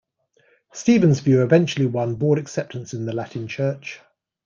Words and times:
Stephen's 0.73 1.19
view 1.19 1.43
eventually 1.43 1.85
won 1.85 2.15
broad 2.15 2.39
acceptance 2.39 2.95
in 2.95 3.05
the 3.05 3.13
Latin 3.13 3.47
Church. 3.47 3.99